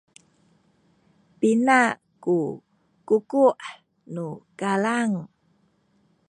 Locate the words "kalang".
4.59-5.13